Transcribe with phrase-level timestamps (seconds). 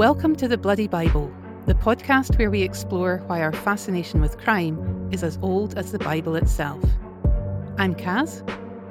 [0.00, 1.30] Welcome to the Bloody Bible,
[1.66, 5.98] the podcast where we explore why our fascination with crime is as old as the
[5.98, 6.82] Bible itself.
[7.76, 8.40] I'm Caz.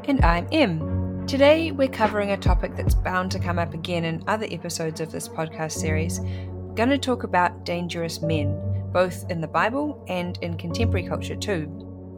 [0.08, 1.26] And I'm Em.
[1.26, 5.12] Today we're covering a topic that's bound to come up again in other episodes of
[5.12, 6.20] this podcast series.
[6.20, 8.56] We're going to talk about dangerous men,
[8.94, 11.66] both in the Bible and in contemporary culture too.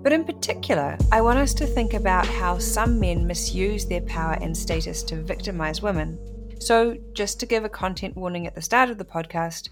[0.03, 4.38] But in particular, I want us to think about how some men misuse their power
[4.41, 6.20] and status to victimize women
[6.61, 9.70] so, just to give a content warning at the start of the podcast,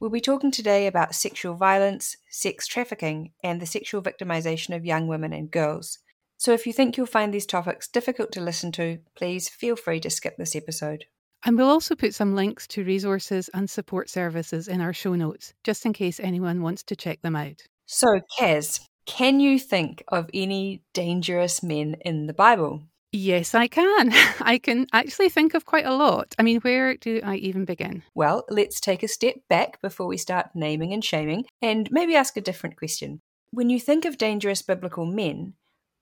[0.00, 5.06] we'll be talking today about sexual violence, sex trafficking, and the sexual victimization of young
[5.06, 5.98] women and girls.
[6.38, 10.00] So, if you think you'll find these topics difficult to listen to, please feel free
[10.00, 11.04] to skip this episode.
[11.44, 15.52] And we'll also put some links to resources and support services in our show notes,
[15.62, 17.62] just in case anyone wants to check them out.
[17.84, 22.84] So, Caz, can you think of any dangerous men in the Bible?
[23.12, 24.12] Yes, I can.
[24.40, 26.34] I can actually think of quite a lot.
[26.38, 28.02] I mean, where do I even begin?
[28.14, 32.36] Well, let's take a step back before we start naming and shaming and maybe ask
[32.36, 33.20] a different question.
[33.50, 35.54] When you think of dangerous biblical men,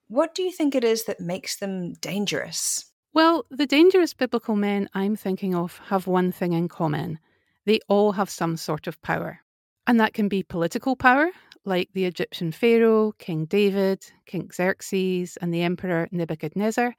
[0.07, 2.91] what do you think it is that makes them dangerous?
[3.13, 7.19] Well, the dangerous biblical men I'm thinking of have one thing in common
[7.65, 9.41] they all have some sort of power.
[9.85, 11.29] And that can be political power,
[11.69, 16.93] like the Egyptian Pharaoh, King David, King Xerxes, and the Emperor Nebuchadnezzar,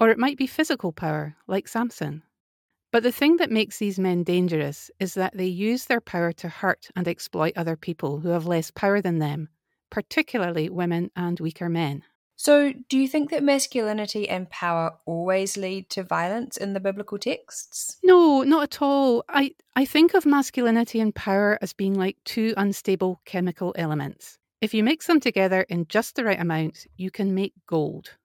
[0.00, 2.24] or it might be physical power, like Samson.
[2.90, 6.48] But the thing that makes these men dangerous is that they use their power to
[6.48, 9.48] hurt and exploit other people who have less power than them,
[9.90, 12.02] particularly women and weaker men.
[12.36, 17.18] So, do you think that masculinity and power always lead to violence in the biblical
[17.18, 17.96] texts?
[18.02, 19.24] No, not at all.
[19.28, 24.38] I, I think of masculinity and power as being like two unstable chemical elements.
[24.60, 28.16] If you mix them together in just the right amount, you can make gold.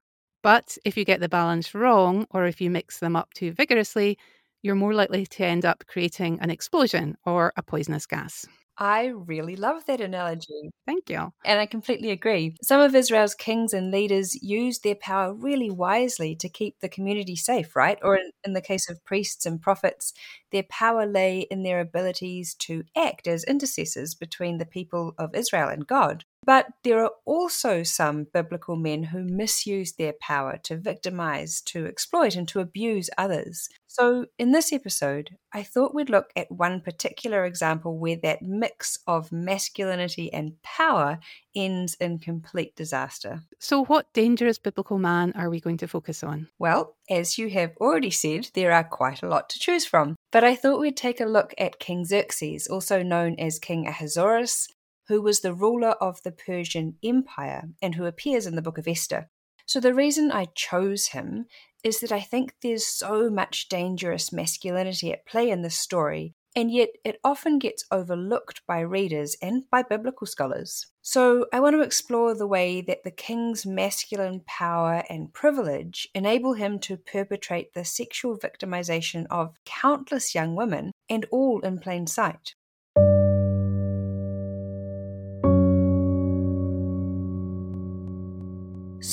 [0.42, 4.18] But if you get the balance wrong, or if you mix them up too vigorously,
[4.62, 8.46] you're more likely to end up creating an explosion or a poisonous gas.
[8.80, 10.72] I really love that analogy.
[10.88, 11.34] Thank you.
[11.44, 12.56] And I completely agree.
[12.64, 17.36] Some of Israel's kings and leaders used their power really wisely to keep the community
[17.36, 18.00] safe, right?
[18.02, 20.14] Or in, in, the case of priests and prophets,
[20.54, 25.68] their power lay in their abilities to act as intercessors between the people of Israel
[25.68, 26.24] and God.
[26.50, 32.36] But there are also some biblical men who misuse their power to victimize, to exploit,
[32.36, 33.70] and to abuse others.
[33.86, 38.98] So, in this episode, I thought we'd look at one particular example where that mix
[39.06, 41.20] of masculinity and power
[41.56, 43.44] ends in complete disaster.
[43.60, 46.48] So, what dangerous biblical man are we going to focus on?
[46.58, 50.16] Well, as you have already said, there are quite a lot to choose from.
[50.32, 54.68] But I thought we'd take a look at King Xerxes, also known as King Ahasuerus,
[55.10, 58.88] who was the ruler of the Persian Empire and who appears in the book of
[58.88, 59.30] Esther.
[59.66, 61.48] So, the reason I chose him
[61.84, 66.72] is that I think there's so much dangerous masculinity at play in this story, and
[66.72, 70.88] yet it often gets overlooked by readers and by biblical scholars.
[71.02, 76.54] So, I want to explore the way that the king's masculine power and privilege enable
[76.54, 82.54] him to perpetrate the sexual victimization of countless young women, and all in plain sight.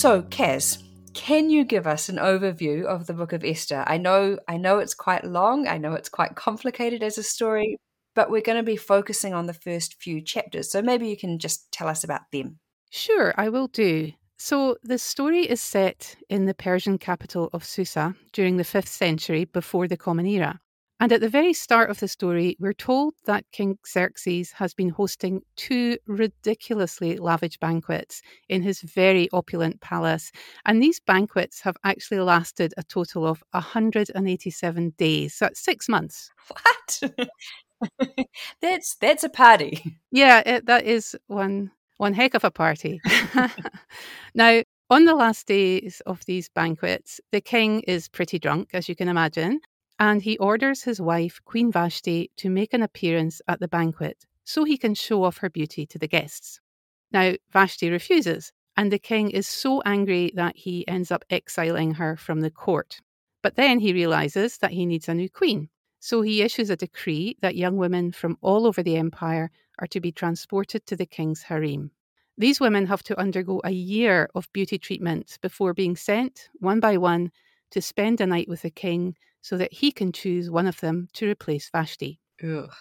[0.07, 0.85] So, Caz,
[1.15, 3.83] can you give us an overview of the book of Esther?
[3.89, 7.77] I know I know it's quite long, I know it's quite complicated as a story,
[8.15, 10.71] but we're going to be focusing on the first few chapters.
[10.71, 12.61] So maybe you can just tell us about them.
[12.93, 14.13] Sure, I will do.
[14.39, 19.45] So, the story is set in the Persian capital of Susa during the 5th century
[19.45, 20.61] before the Common Era.
[20.99, 24.89] And at the very start of the story, we're told that King Xerxes has been
[24.89, 30.33] hosting two ridiculously lavish banquets in his very opulent palace.
[30.65, 35.35] And these banquets have actually lasted a total of 187 days.
[35.35, 36.31] So that's six months.
[36.49, 37.03] What?
[38.63, 39.99] that's that's a party.
[40.11, 43.01] Yeah, it, that is one one heck of a party.
[44.35, 48.95] now, on the last days of these banquets, the king is pretty drunk, as you
[48.97, 49.61] can imagine,
[49.99, 54.65] and he orders his wife, Queen Vashti, to make an appearance at the banquet so
[54.65, 56.61] he can show off her beauty to the guests.
[57.13, 62.17] Now, Vashti refuses, and the king is so angry that he ends up exiling her
[62.17, 63.01] from the court.
[63.43, 65.69] But then he realizes that he needs a new queen,
[65.99, 70.01] so he issues a decree that young women from all over the empire are to
[70.01, 71.91] be transported to the king's harem.
[72.39, 76.99] These women have to undergo a year of beauty treatment before being sent, one by
[76.99, 77.33] one,
[77.71, 81.09] to spend a night with the king so that he can choose one of them
[81.15, 82.21] to replace Vashti.
[82.43, 82.73] Ugh.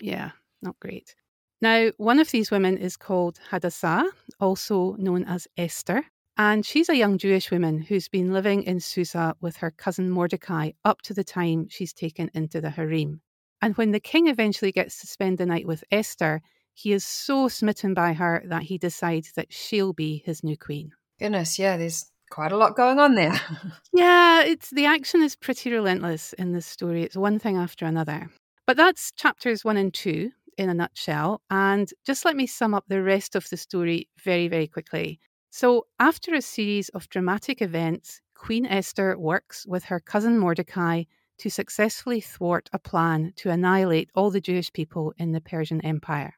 [0.00, 0.30] Yeah,
[0.62, 1.14] not great.
[1.60, 4.10] Now, one of these women is called Hadassah,
[4.40, 6.04] also known as Esther,
[6.36, 10.72] and she's a young Jewish woman who's been living in Susa with her cousin Mordecai
[10.84, 13.20] up to the time she's taken into the harem.
[13.60, 16.40] And when the king eventually gets to spend the night with Esther,
[16.74, 20.92] he is so smitten by her that he decides that she'll be his new queen.
[21.20, 23.38] Goodness, yeah, there's quite a lot going on there.
[23.92, 27.02] yeah, it's the action is pretty relentless in this story.
[27.02, 28.30] It's one thing after another.
[28.66, 32.84] But that's chapters 1 and 2 in a nutshell, and just let me sum up
[32.88, 35.20] the rest of the story very very quickly.
[35.50, 41.04] So, after a series of dramatic events, Queen Esther works with her cousin Mordecai
[41.38, 46.34] to successfully thwart a plan to annihilate all the Jewish people in the Persian Empire.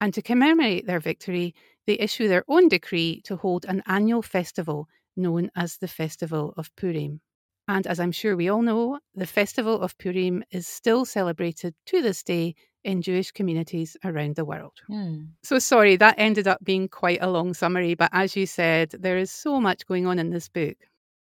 [0.00, 1.54] And to commemorate their victory,
[1.86, 6.74] they issue their own decree to hold an annual festival known as the Festival of
[6.76, 7.20] Purim.
[7.66, 12.00] And as I'm sure we all know, the Festival of Purim is still celebrated to
[12.00, 14.78] this day in Jewish communities around the world.
[14.88, 15.28] Mm.
[15.42, 19.18] So, sorry, that ended up being quite a long summary, but as you said, there
[19.18, 20.76] is so much going on in this book.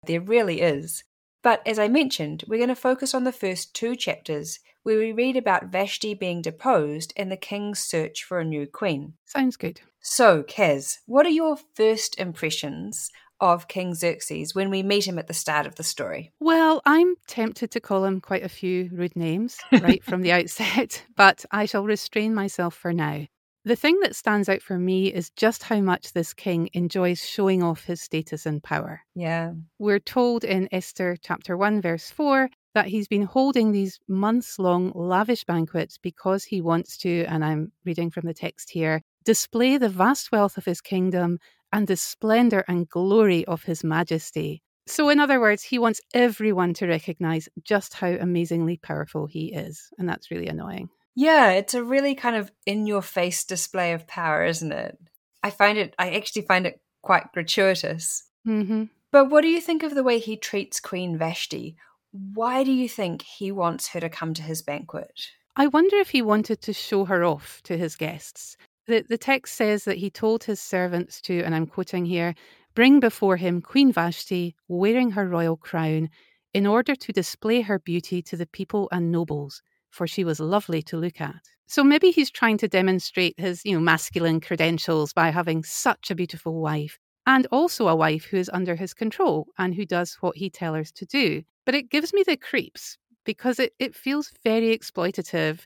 [0.06, 1.04] There really is.
[1.42, 5.12] But as I mentioned, we're going to focus on the first two chapters where we
[5.12, 9.14] read about Vashti being deposed and the king's search for a new queen.
[9.24, 9.80] Sounds good.
[10.00, 15.26] So, Caz, what are your first impressions of King Xerxes when we meet him at
[15.26, 16.32] the start of the story?
[16.40, 21.04] Well, I'm tempted to call him quite a few rude names right from the outset,
[21.16, 23.26] but I shall restrain myself for now.
[23.66, 27.62] The thing that stands out for me is just how much this king enjoys showing
[27.62, 29.00] off his status and power.
[29.14, 29.54] Yeah.
[29.78, 34.92] We're told in Esther chapter 1, verse 4, that he's been holding these months long
[34.94, 39.88] lavish banquets because he wants to, and I'm reading from the text here, display the
[39.88, 41.38] vast wealth of his kingdom
[41.74, 44.62] and the splendour and glory of his majesty.
[44.86, 49.90] So, in other words, he wants everyone to recognize just how amazingly powerful he is.
[49.98, 50.88] And that's really annoying.
[51.16, 54.96] Yeah, it's a really kind of in your face display of power, isn't it?
[55.42, 58.24] I find it, I actually find it quite gratuitous.
[58.46, 58.84] Mm-hmm.
[59.10, 61.76] But what do you think of the way he treats Queen Vashti?
[62.12, 65.30] Why do you think he wants her to come to his banquet?
[65.56, 68.56] I wonder if he wanted to show her off to his guests.
[68.86, 72.34] The, the text says that he told his servants to, and I'm quoting here,
[72.74, 76.10] bring before him Queen Vashti wearing her royal crown
[76.52, 79.62] in order to display her beauty to the people and nobles
[79.94, 81.40] for she was lovely to look at.
[81.66, 86.14] So maybe he's trying to demonstrate his, you know, masculine credentials by having such a
[86.14, 90.36] beautiful wife and also a wife who is under his control and who does what
[90.36, 91.42] he tells her to do.
[91.64, 95.60] But it gives me the creeps because it, it feels very exploitative.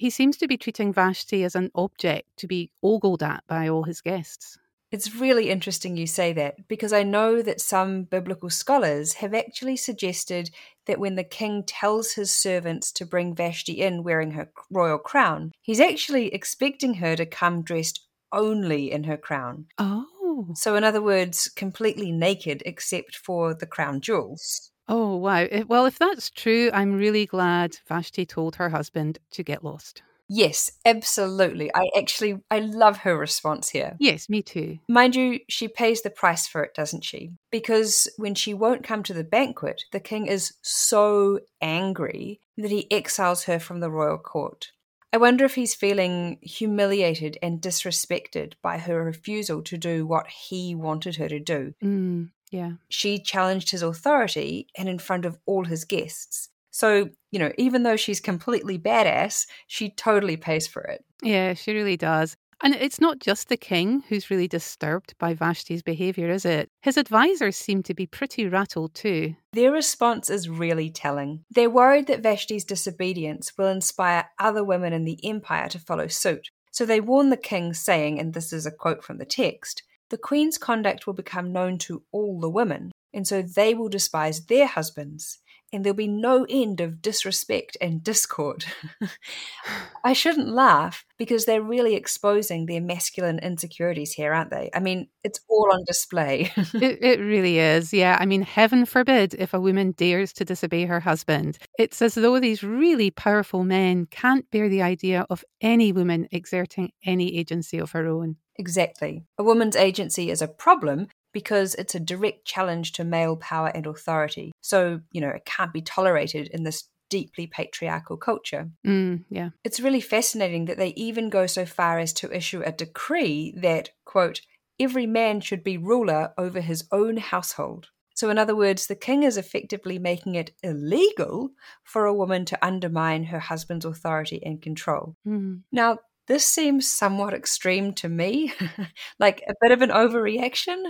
[0.00, 3.82] He seems to be treating Vashti as an object to be ogled at by all
[3.82, 4.56] his guests.
[4.90, 9.76] It's really interesting you say that because I know that some biblical scholars have actually
[9.76, 10.52] suggested
[10.86, 15.52] that when the king tells his servants to bring Vashti in wearing her royal crown,
[15.60, 18.00] he's actually expecting her to come dressed
[18.32, 19.66] only in her crown.
[19.76, 20.46] Oh.
[20.54, 24.70] So, in other words, completely naked except for the crown jewels.
[24.90, 25.46] Oh, wow.
[25.68, 30.02] Well, if that's true, I'm really glad Vashti told her husband to get lost.
[30.28, 31.72] Yes, absolutely.
[31.74, 33.96] I actually I love her response here.
[33.98, 34.78] Yes, me too.
[34.88, 37.32] Mind you, she pays the price for it, doesn't she?
[37.50, 42.90] Because when she won't come to the banquet, the king is so angry that he
[42.92, 44.70] exiles her from the royal court.
[45.12, 50.76] I wonder if he's feeling humiliated and disrespected by her refusal to do what he
[50.76, 51.74] wanted her to do.
[51.82, 52.72] Mm, yeah.
[52.88, 56.48] She challenged his authority and in front of all his guests.
[56.70, 61.04] So, you know, even though she's completely badass, she totally pays for it.
[61.22, 62.36] Yeah, she really does.
[62.62, 66.68] And it's not just the king who's really disturbed by Vashti's behaviour, is it?
[66.82, 69.34] His advisors seem to be pretty rattled too.
[69.52, 71.44] Their response is really telling.
[71.50, 76.50] They're worried that Vashti's disobedience will inspire other women in the empire to follow suit.
[76.70, 80.18] So they warn the king, saying, and this is a quote from the text, the
[80.18, 84.66] queen's conduct will become known to all the women, and so they will despise their
[84.66, 85.38] husbands
[85.72, 88.64] and there'll be no end of disrespect and discord.
[90.04, 94.70] I shouldn't laugh because they're really exposing their masculine insecurities here, aren't they?
[94.74, 96.50] I mean, it's all on display.
[96.56, 97.92] it, it really is.
[97.92, 98.16] Yeah.
[98.18, 101.58] I mean, heaven forbid if a woman dares to disobey her husband.
[101.78, 106.90] It's as though these really powerful men can't bear the idea of any woman exerting
[107.04, 108.36] any agency of her own.
[108.56, 109.24] Exactly.
[109.38, 113.86] A woman's agency is a problem because it's a direct challenge to male power and
[113.86, 114.52] authority.
[114.60, 118.70] So, you know, it can't be tolerated in this deeply patriarchal culture.
[118.86, 119.50] Mm, yeah.
[119.64, 123.90] It's really fascinating that they even go so far as to issue a decree that,
[124.04, 124.40] quote,
[124.78, 127.88] every man should be ruler over his own household.
[128.14, 131.50] So, in other words, the king is effectively making it illegal
[131.84, 135.16] for a woman to undermine her husband's authority and control.
[135.26, 135.62] Mm.
[135.72, 138.52] Now, this seems somewhat extreme to me,
[139.18, 140.84] like a bit of an overreaction.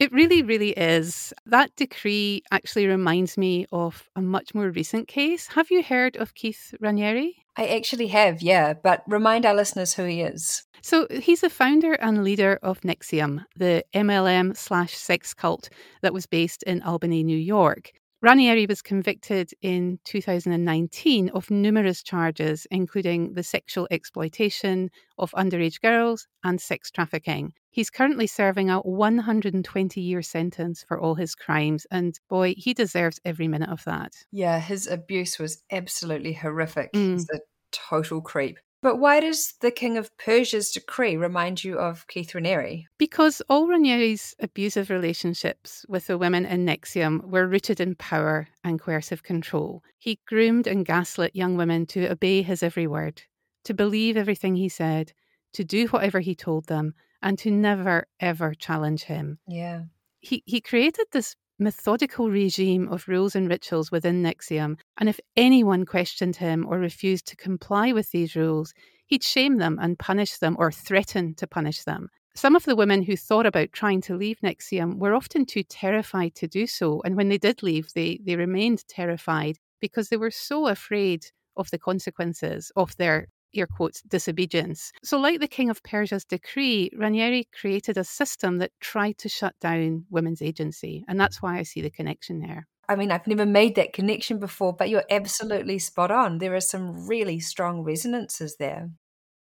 [0.00, 1.32] It really, really is.
[1.46, 5.48] That decree actually reminds me of a much more recent case.
[5.48, 7.34] Have you heard of Keith Raniere?
[7.56, 10.64] I actually have, yeah, but remind our listeners who he is.
[10.80, 15.68] So he's the founder and leader of NXIVM, the MLM slash sex cult
[16.00, 17.92] that was based in Albany, New York.
[18.22, 26.28] Raniere was convicted in 2019 of numerous charges, including the sexual exploitation of underage girls
[26.44, 27.52] and sex trafficking.
[27.72, 33.18] He's currently serving a 120 year sentence for all his crimes, and boy, he deserves
[33.24, 34.12] every minute of that.
[34.30, 36.92] Yeah, his abuse was absolutely horrific.
[36.92, 37.14] Mm.
[37.14, 37.40] He's a
[37.72, 38.58] total creep.
[38.82, 42.86] But why does the King of Persia's decree remind you of Keith Raniere?
[42.98, 48.80] Because all Raniere's abusive relationships with the women in NXIVM were rooted in power and
[48.80, 49.84] coercive control.
[49.98, 53.22] He groomed and gaslit young women to obey his every word,
[53.64, 55.12] to believe everything he said,
[55.52, 59.38] to do whatever he told them, and to never, ever challenge him.
[59.46, 59.82] Yeah.
[60.18, 65.86] He, he created this methodical regime of rules and rituals within NXIVM, and if anyone
[65.86, 68.74] questioned him or refused to comply with these rules,
[69.06, 72.08] he'd shame them and punish them or threaten to punish them.
[72.34, 76.34] Some of the women who thought about trying to leave NXIVM were often too terrified
[76.36, 80.30] to do so, and when they did leave, they, they remained terrified because they were
[80.30, 84.92] so afraid of the consequences of their air quotes, disobedience.
[85.02, 89.54] So, like the King of Persia's decree, Raniere created a system that tried to shut
[89.60, 91.04] down women's agency.
[91.08, 92.66] And that's why I see the connection there.
[92.88, 95.16] I mean, I've never made that connection before, but you're mm-hmm.
[95.22, 96.38] absolutely spot on.
[96.38, 98.90] There are some really strong resonances there.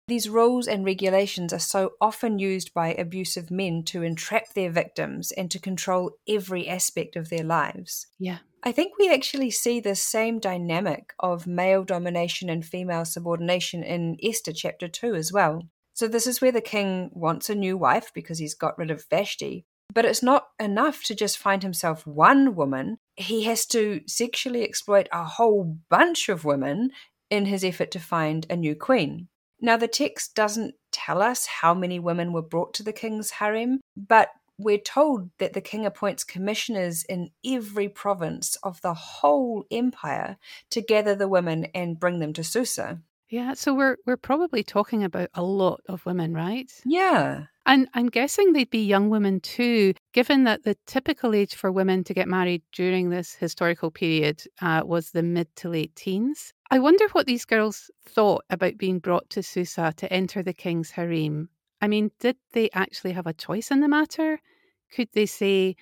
[0.07, 5.31] These rules and regulations are so often used by abusive men to entrap their victims
[5.31, 8.07] and to control every aspect of their lives.
[8.19, 8.39] Yeah.
[8.63, 14.17] I think we actually see the same dynamic of male domination and female subordination in
[14.23, 15.63] Esther chapter 2 as well.
[15.93, 19.05] So, this is where the king wants a new wife because he's got rid of
[19.09, 19.65] Vashti.
[19.93, 22.97] But it's not enough to just find himself one woman.
[23.15, 26.91] He has to sexually exploit a whole bunch of women
[27.29, 29.27] in his effort to find a new queen.
[29.59, 33.79] Now, the text doesn't tell us how many women were brought to the king's harem,
[33.95, 34.29] but
[34.63, 40.37] we're told that the king appoints commissioners in every province of the whole empire
[40.69, 42.99] to gather the women and bring them to Susa.
[43.29, 46.69] Yeah, so we're we're probably talking about a lot of women, right?
[46.83, 47.45] Yeah.
[47.65, 52.03] And I'm guessing they'd be young women too, given that the typical age for women
[52.05, 56.53] to get married during this historical period uh, was the mid to late teens.
[56.69, 60.91] I wonder what these girls thought about being brought to Susa to enter the king's
[60.91, 61.49] harem.
[61.81, 64.41] I mean, did they actually have a choice in the matter?
[64.93, 65.75] Could they say,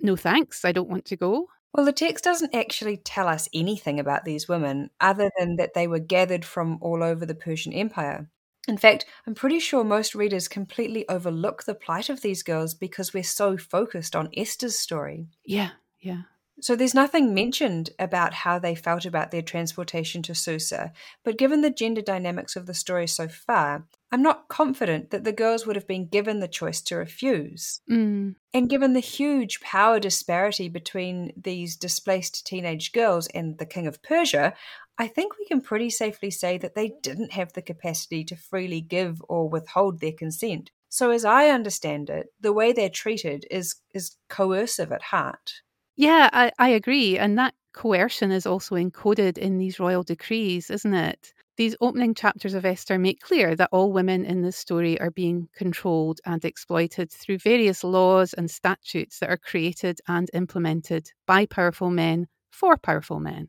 [0.00, 1.48] no thanks, I don't want to go?
[1.72, 5.88] Well, the text doesn't actually tell us anything about these women other than that they
[5.88, 8.28] were gathered from all over the Persian Empire.
[8.68, 13.12] In fact, I'm pretty sure most readers completely overlook the plight of these girls because
[13.12, 15.26] we're so focused on Esther's story.
[15.44, 15.70] Yeah,
[16.00, 16.22] yeah.
[16.60, 20.92] So there's nothing mentioned about how they felt about their transportation to Susa,
[21.24, 25.32] but given the gender dynamics of the story so far, I'm not confident that the
[25.32, 27.80] girls would have been given the choice to refuse.
[27.90, 28.36] Mm.
[28.52, 34.02] And given the huge power disparity between these displaced teenage girls and the King of
[34.02, 34.54] Persia,
[34.96, 38.80] I think we can pretty safely say that they didn't have the capacity to freely
[38.80, 40.70] give or withhold their consent.
[40.88, 45.54] So as I understand it, the way they're treated is is coercive at heart.
[45.96, 47.18] Yeah, I, I agree.
[47.18, 51.32] And that coercion is also encoded in these royal decrees, isn't it?
[51.56, 55.48] These opening chapters of Esther make clear that all women in this story are being
[55.54, 61.90] controlled and exploited through various laws and statutes that are created and implemented by powerful
[61.90, 63.48] men for powerful men.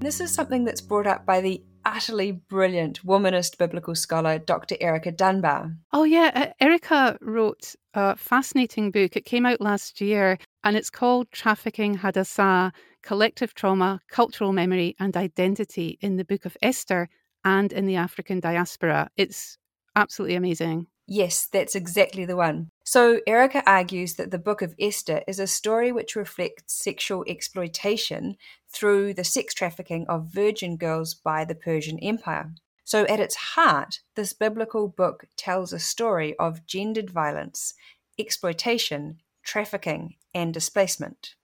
[0.00, 1.62] This is something that's brought up by the
[1.94, 4.76] utterly brilliant womanist biblical scholar, Dr.
[4.76, 5.72] Ericka Dunbar.
[5.92, 6.30] Oh, yeah.
[6.60, 9.16] Uh, Ericka wrote a fascinating book.
[9.16, 15.16] It came out last year and it's called Trafficking Hadassah Collective Trauma, Cultural Memory and
[15.16, 17.08] Identity in the Book of Esther
[17.44, 19.10] and in the African Diaspora.
[19.16, 19.58] It's
[19.96, 20.86] absolutely amazing.
[21.10, 22.68] Yes, that's exactly the one.
[22.84, 28.36] So, Ericka argues that the Book of Esther is a story which reflects sexual exploitation
[28.70, 32.52] through the sex trafficking of virgin girls by the Persian Empire.
[32.84, 37.72] So, at its heart, this biblical book tells a story of gendered violence,
[38.18, 41.36] exploitation, trafficking, and displacement.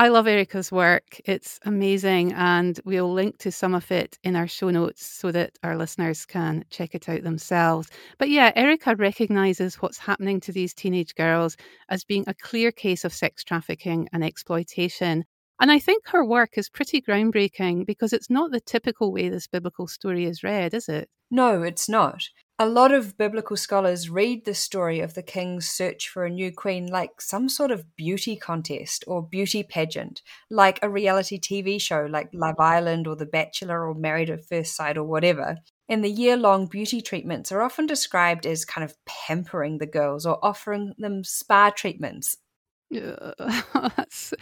[0.00, 1.20] I love Ericka's work.
[1.26, 2.32] It's amazing.
[2.32, 6.24] And we'll link to some of it in our show notes so that our listeners
[6.24, 7.90] can check it out themselves.
[8.16, 11.58] But yeah, Ericka recognizes what's happening to these teenage girls
[11.90, 15.26] as being a clear case of sex trafficking and exploitation.
[15.60, 19.48] And I think her work is pretty groundbreaking because it's not the typical way this
[19.48, 21.10] biblical story is read, is it?
[21.30, 22.22] No, it's not.
[22.62, 26.52] A lot of biblical scholars read the story of the king's search for a new
[26.52, 32.06] queen like some sort of beauty contest or beauty pageant, like a reality TV show
[32.10, 35.56] like Love Island or The Bachelor or Married at First Sight or whatever.
[35.88, 40.26] And the year long beauty treatments are often described as kind of pampering the girls
[40.26, 42.36] or offering them spa treatments.
[42.90, 44.34] it's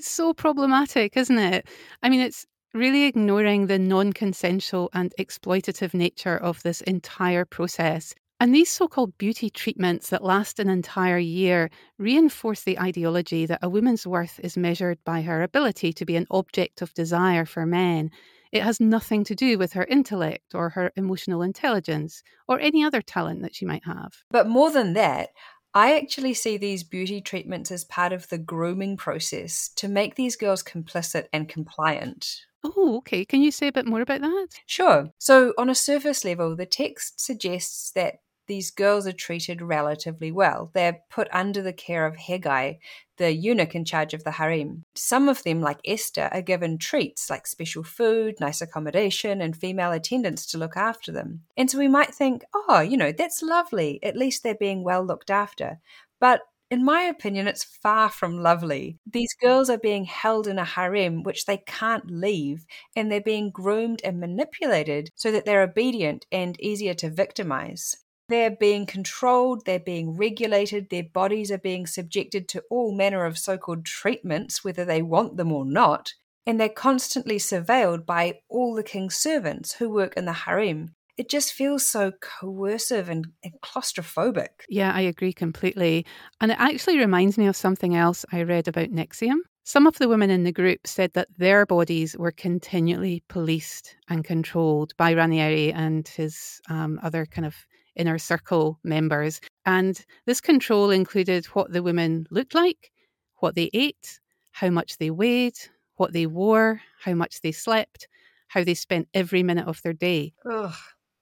[0.00, 1.68] so problematic, isn't it?
[2.02, 8.14] I mean, it's really ignoring the non consensual and exploitative nature of this entire process.
[8.38, 13.60] And these so called beauty treatments that last an entire year reinforce the ideology that
[13.62, 17.64] a woman's worth is measured by her ability to be an object of desire for
[17.64, 18.10] men.
[18.52, 23.00] It has nothing to do with her intellect or her emotional intelligence or any other
[23.00, 24.12] talent that she might have.
[24.30, 25.30] But more than that,
[25.72, 30.36] I actually see these beauty treatments as part of the grooming process to make these
[30.36, 32.46] girls complicit and compliant.
[32.76, 33.24] Oh, okay.
[33.24, 34.48] Can you say a bit more about that?
[34.66, 35.10] Sure.
[35.18, 40.70] So, on a surface level, the text suggests that these girls are treated relatively well.
[40.72, 42.78] They're put under the care of Hegai,
[43.16, 44.84] the eunuch in charge of the harem.
[44.94, 49.92] Some of them, like Esther, are given treats like special food, nice accommodation, and female
[49.92, 51.42] attendants to look after them.
[51.56, 53.98] And so we might think, oh, you know, that's lovely.
[54.02, 55.80] At least they're being well looked after.
[56.20, 58.98] But in my opinion, it's far from lovely.
[59.06, 63.50] These girls are being held in a harem which they can't leave, and they're being
[63.50, 67.96] groomed and manipulated so that they're obedient and easier to victimize.
[68.28, 73.38] They're being controlled, they're being regulated, their bodies are being subjected to all manner of
[73.38, 78.74] so called treatments, whether they want them or not, and they're constantly surveilled by all
[78.74, 83.54] the king's servants who work in the harem it just feels so coercive and, and,
[83.62, 84.48] claustrophobic.
[84.68, 86.04] Yeah, I agree completely.
[86.40, 89.38] And it actually reminds me of something else I read about NXIVM.
[89.64, 94.24] Some of the women in the group said that their bodies were continually policed and
[94.24, 97.56] controlled by Raniere and his um, other kind of
[97.96, 99.40] inner circle members.
[99.64, 102.92] And this control included what the women looked like,
[103.36, 104.20] what they ate,
[104.52, 105.58] how much they weighed,
[105.96, 108.06] what they wore, how much they slept,
[108.48, 110.34] how they spent every minute of their day.
[110.48, 110.74] Ugh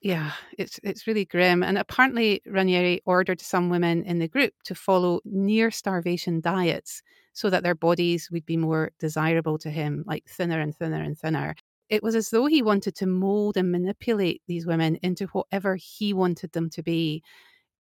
[0.04, 1.62] yeah, it's it's really grim.
[1.62, 7.48] And apparently, Raniere ordered some women in the group to follow near starvation diets so
[7.48, 11.54] that their bodies would be more desirable to him, like thinner and thinner and thinner.
[11.88, 16.12] It was as though he wanted to mold and manipulate these women into whatever he
[16.12, 17.22] wanted them to be.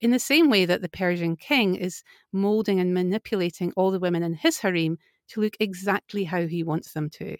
[0.00, 4.22] In the same way that the Persian king is molding and manipulating all the women
[4.22, 4.96] in his harem
[5.28, 7.36] to look exactly how he wants them to.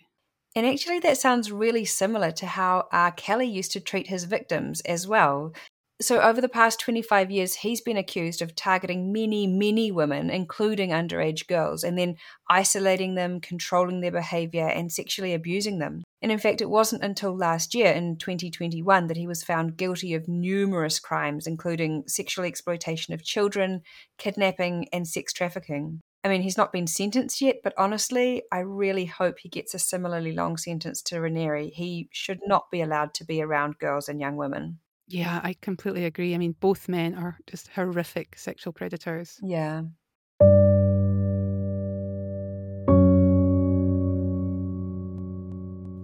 [0.54, 3.10] And actually, that sounds really similar to how R.
[3.10, 5.52] Kelly used to treat his victims as well.
[6.00, 10.90] So, over the past 25 years, he's been accused of targeting many, many women, including
[10.90, 12.16] underage girls, and then
[12.50, 16.02] isolating them, controlling their behavior, and sexually abusing them.
[16.20, 20.14] And in fact, it wasn't until last year, in 2021, that he was found guilty
[20.14, 23.82] of numerous crimes, including sexual exploitation of children,
[24.18, 26.00] kidnapping, and sex trafficking.
[26.24, 29.78] I mean, he's not been sentenced yet, but honestly, I really hope he gets a
[29.78, 31.70] similarly long sentence to Raniere.
[31.70, 34.78] He should not be allowed to be around girls and young women.
[35.06, 36.34] Yeah, I completely agree.
[36.34, 39.38] I mean, both men are just horrific sexual predators.
[39.42, 39.82] Yeah.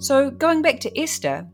[0.00, 1.48] So, going back to Esther,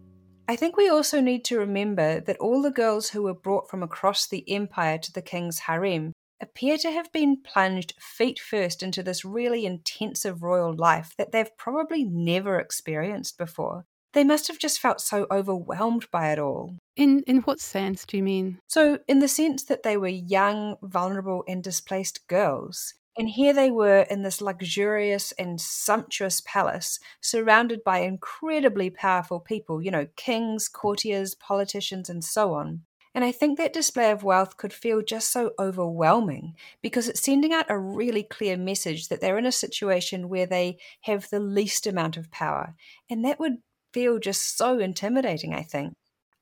[0.48, 3.84] I think we also need to remember that all the girls who were brought from
[3.84, 9.02] across the empire to the king's harem appear to have been plunged feet first into
[9.02, 13.84] this really intensive royal life that they've probably never experienced before.
[14.12, 16.76] They must have just felt so overwhelmed by it all.
[16.96, 18.58] In in what sense do you mean?
[18.66, 22.94] So in the sense that they were young, vulnerable and displaced girls.
[23.18, 29.82] And here they were in this luxurious and sumptuous palace, surrounded by incredibly powerful people,
[29.82, 32.85] you know, kings, courtiers, politicians, and so on.
[33.16, 37.54] And I think that display of wealth could feel just so overwhelming because it's sending
[37.54, 41.86] out a really clear message that they're in a situation where they have the least
[41.86, 42.74] amount of power.
[43.08, 43.56] And that would
[43.94, 45.94] feel just so intimidating, I think.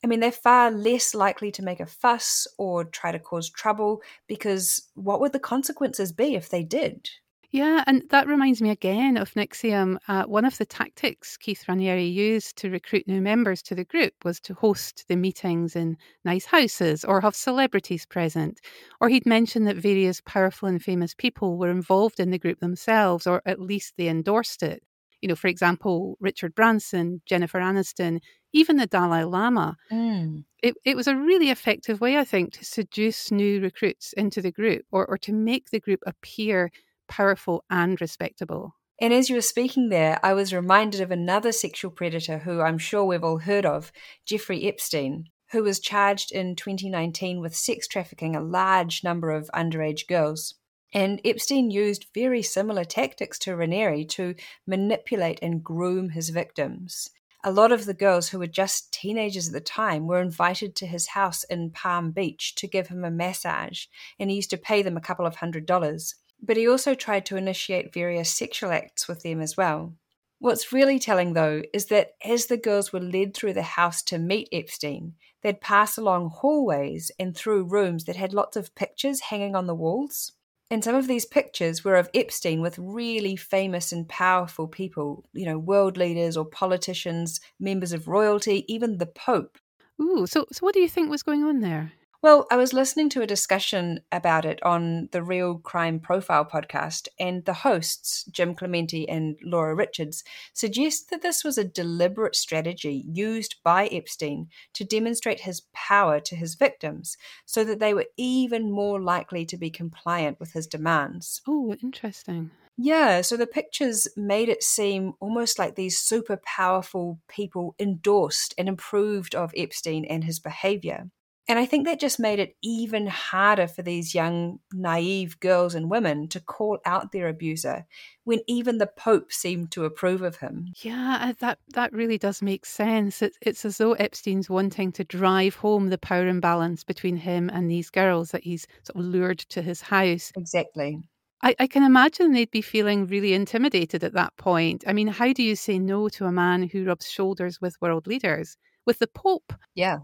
[0.03, 4.03] I mean, they're far less likely to make a fuss or try to cause trouble
[4.27, 7.09] because what would the consequences be if they did?
[7.55, 9.99] Yeah, and that reminds me again of NXIVM.
[10.09, 14.12] Uh, one of the tactics Keith Raniere used to recruit new members to the group
[14.25, 18.59] was to host the meetings in nice houses or have celebrities present.
[19.01, 23.25] Or he'd mention that various powerful and famous people were involved in the group themselves,
[23.25, 24.83] or at least they endorsed it.
[25.21, 28.19] You know, for example, Richard Branson, Jennifer Aniston,
[28.53, 29.77] even the Dalai Lama.
[29.93, 30.43] Mm.
[30.61, 34.51] It, it was a really effective way, I think, to seduce new recruits into the
[34.51, 36.73] group or, or to make the group appear
[37.09, 38.75] powerful and respectable.
[39.01, 42.79] And as you were speaking there, I was reminded of another sexual predator who I'm
[42.79, 43.90] sure we've all heard of,
[44.25, 50.07] Jeffrey Epstein, who was charged in 2019 with sex trafficking a large number of underage
[50.07, 50.55] girls.
[50.93, 57.11] And Epstein used very similar tactics to Raniere to manipulate and groom his victims.
[57.43, 60.87] A lot of the girls who were just teenagers at the time were invited to
[60.87, 63.87] his house in Palm Beach to give him a massage,
[64.19, 66.14] and he used to pay them a couple of hundred dollars.
[66.42, 69.94] But he also tried to initiate various sexual acts with them as well.
[70.38, 74.18] What's really telling, though, is that as the girls were led through the house to
[74.18, 79.57] meet Epstein, they'd pass along hallways and through rooms that had lots of pictures hanging
[79.57, 80.33] on the walls.
[80.70, 85.47] And some of these pictures were of Epstein with really famous and powerful people, you
[85.47, 89.59] know, world leaders or politicians, members of royalty, even the Pope.
[90.01, 91.92] Ooh, so so what do you think was going on there?
[92.25, 97.07] Well, I was listening to a discussion about it on the Real Crime Profile podcast,
[97.21, 103.05] and the hosts, Jim Clemente and Laura Richards, suggest that this was a deliberate strategy
[103.13, 108.73] used by Epstein to demonstrate his power to his victims so that they were even
[108.73, 111.43] more likely to be compliant with his demands.
[111.47, 112.53] Oh, interesting.
[112.79, 118.71] Yeah, so the pictures made it seem almost like these super powerful people endorsed and
[118.71, 121.11] approved of Epstein and his behavior.
[121.47, 125.91] And I think that just made it even harder for these young, naive girls and
[125.91, 127.85] women to call out their abuser
[128.25, 130.73] when even the Pope seemed to approve of him.
[130.83, 133.21] Yeah, uh, that, that really does make sense.
[133.21, 137.71] It, it's as though Epstein's wanting to drive home the power imbalance between him and
[137.71, 140.33] these girls that he's sort of lured to his house.
[140.37, 141.03] Exactly.
[141.43, 144.83] I, I, can imagine they'd be feeling really intimidated at that point.
[144.87, 148.07] I mean, how do you say no to a man who rubs shoulders with world
[148.07, 148.57] leaders?
[148.87, 149.53] With the Pope?
[149.75, 149.99] Yeah.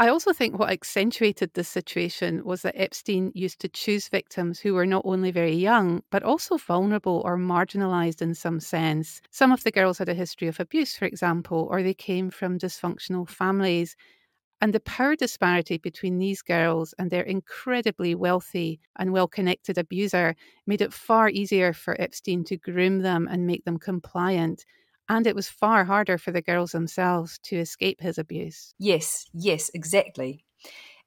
[0.00, 4.72] I also think what accentuated this situation was that Epstein used to choose victims who
[4.72, 9.20] were not only very young, but also vulnerable or marginalized in some sense.
[9.30, 12.58] Some of the girls had a history of abuse, for example, or they came from
[12.58, 13.94] dysfunctional families.
[14.62, 20.34] And the power disparity between these girls and their incredibly wealthy and well connected abuser
[20.66, 24.64] made it far easier for Epstein to groom them and make them compliant
[25.10, 28.74] and it was far harder for the girls themselves to escape his abuse.
[28.78, 30.44] Yes, yes, exactly.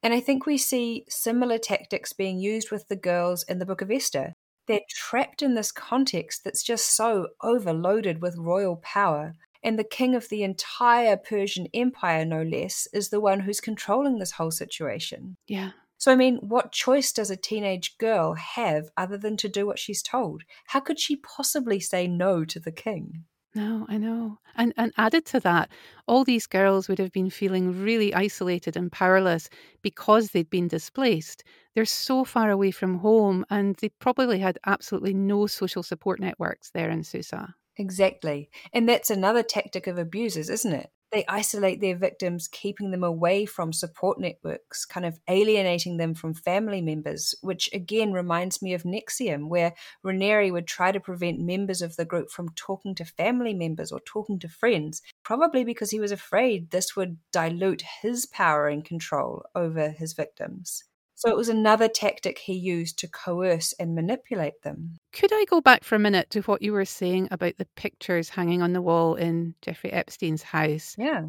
[0.04, 3.82] And I think we see similar tactics being used with the girls in the Book
[3.82, 4.34] of Esther.
[4.68, 9.36] They're trapped in this context that's just so overloaded with royal power.
[9.64, 14.20] And the king of the entire Persian Empire, no less, is the one who's controlling
[14.20, 15.38] this whole situation.
[15.48, 15.72] Yeah.
[15.98, 19.80] So, I mean, what choice does a teenage girl have other than to do what
[19.80, 20.44] she's told?
[20.66, 23.24] How could she possibly say no to the king?
[23.56, 24.38] No, I know.
[24.56, 25.72] And and added to that,
[26.08, 29.50] all these girls would have been feeling really isolated and powerless
[29.82, 31.44] because they'd been displaced.
[31.74, 36.70] They're so far away from home and they probably had absolutely no social support networks
[36.72, 37.56] there in Susa.
[37.78, 38.50] Exactly.
[38.72, 40.92] And that's another tactic of abusers, isn't it?
[41.14, 46.34] They isolate their victims, keeping them away from support networks, kind of alienating them from
[46.34, 51.84] family members, which again reminds me of NXIVM, where Raniere would try to prevent members
[51.84, 56.00] of the group from talking to family members or talking to friends, probably because he
[56.00, 60.84] was afraid this would dilute his power and control over his victims.
[61.24, 64.98] So it was another tactic he used to coerce and manipulate them.
[65.14, 68.28] Could I go back for a minute to what you were saying about the pictures
[68.28, 70.96] hanging on the wall in Jeffrey Epstein's house?
[70.98, 71.28] Yeah.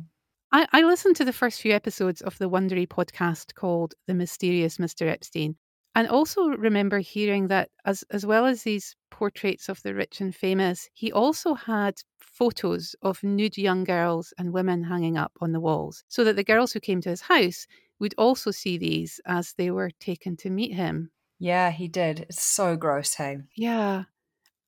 [0.51, 4.79] I, I listened to the first few episodes of the Wondery podcast called The Mysterious
[4.79, 5.07] Mr.
[5.07, 5.55] Epstein,
[5.95, 10.35] and also remember hearing that as, as well as these portraits of the rich and
[10.35, 15.61] famous, he also had photos of nude young girls and women hanging up on the
[15.61, 17.69] walls so that the girls who came to his house
[18.01, 21.11] would also see these as they were taken to meet him.
[21.39, 22.21] Yeah, he did.
[22.21, 23.39] It's so gross, hey.
[23.57, 24.05] Yeah.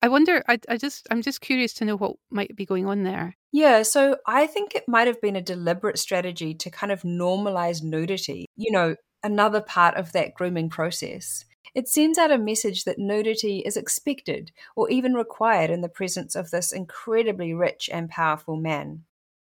[0.03, 3.03] I wonder I I just I'm just curious to know what might be going on
[3.03, 3.37] there.
[3.53, 7.83] Yeah, so I think it might have been a deliberate strategy to kind of normalize
[7.83, 8.47] nudity.
[8.57, 11.45] You know, another part of that grooming process.
[11.75, 16.35] It sends out a message that nudity is expected or even required in the presence
[16.35, 19.05] of this incredibly rich and powerful man.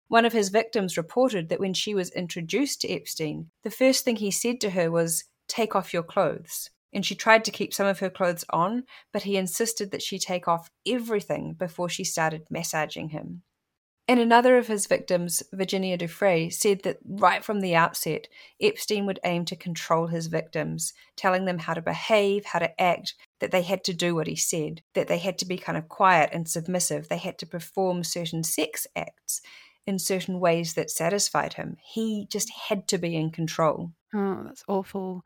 [0.08, 4.16] One of his victims reported that when she was introduced to Epstein, the first thing
[4.16, 6.70] he said to her was, Take off your clothes.
[6.92, 10.18] And she tried to keep some of her clothes on, but he insisted that she
[10.18, 13.42] take off everything before she started massaging him.
[14.10, 18.26] And another of his victims, Virginia Giuffre, said that right from the outset,
[18.58, 23.14] Epstein would aim to control his victims, telling them how to behave, how to act,
[23.40, 25.90] that they had to do what he said, that they had to be kind of
[25.90, 29.42] quiet and submissive, they had to perform certain sex acts
[29.88, 31.78] in certain ways that satisfied him.
[31.82, 33.92] He just had to be in control.
[34.14, 35.24] Oh, that's awful.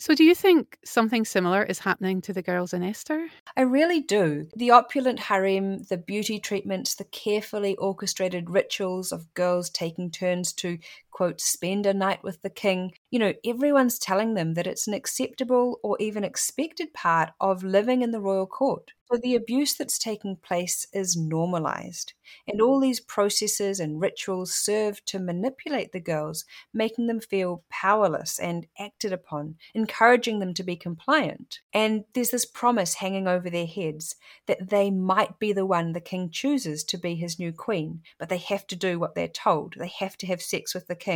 [0.00, 3.28] So, do you think something similar is happening to the girls in Esther?
[3.56, 4.48] I really do.
[4.56, 10.78] The opulent harem, the beauty treatments, the carefully orchestrated rituals of girls taking turns to
[11.20, 12.94] quote, spend a night with the king.
[13.10, 18.00] You know, everyone's telling them that it's an acceptable or even expected part of living
[18.00, 18.92] in the royal court.
[19.12, 22.12] So the abuse that's taking place is normalized.
[22.46, 28.38] And all these processes and rituals serve to manipulate the girls, making them feel powerless
[28.38, 31.58] and acted upon, encouraging them to be compliant.
[31.74, 34.14] And there's this promise hanging over their heads
[34.46, 38.28] that they might be the one the king chooses to be his new queen, but
[38.28, 39.74] they have to do what they're told.
[39.76, 41.09] They have to have sex with the king